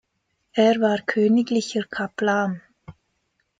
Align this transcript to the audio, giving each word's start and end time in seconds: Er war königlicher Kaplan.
Er 0.53 0.81
war 0.81 0.97
königlicher 1.05 1.83
Kaplan. 1.83 2.63